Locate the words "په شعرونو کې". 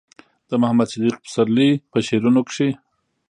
1.91-2.67